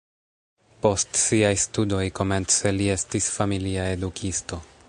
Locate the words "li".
2.81-2.91